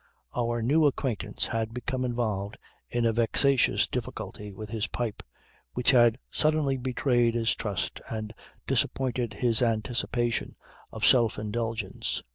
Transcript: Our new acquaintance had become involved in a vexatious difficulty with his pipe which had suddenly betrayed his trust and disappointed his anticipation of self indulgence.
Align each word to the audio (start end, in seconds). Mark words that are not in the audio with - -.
Our 0.35 0.63
new 0.63 0.87
acquaintance 0.87 1.45
had 1.45 1.75
become 1.75 2.03
involved 2.03 2.57
in 2.89 3.05
a 3.05 3.13
vexatious 3.13 3.87
difficulty 3.87 4.51
with 4.51 4.71
his 4.71 4.87
pipe 4.87 5.21
which 5.73 5.91
had 5.91 6.17
suddenly 6.31 6.75
betrayed 6.77 7.35
his 7.35 7.53
trust 7.53 8.01
and 8.09 8.33
disappointed 8.65 9.35
his 9.35 9.61
anticipation 9.61 10.55
of 10.91 11.05
self 11.05 11.37
indulgence. 11.37 12.23